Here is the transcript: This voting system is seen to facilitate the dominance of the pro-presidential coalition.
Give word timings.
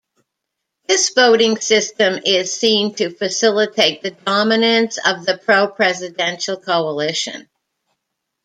This 0.87 1.09
voting 1.11 1.57
system 1.59 2.19
is 2.25 2.51
seen 2.51 2.95
to 2.95 3.11
facilitate 3.13 4.01
the 4.01 4.09
dominance 4.09 4.97
of 4.97 5.27
the 5.27 5.37
pro-presidential 5.37 6.59
coalition. 6.59 7.47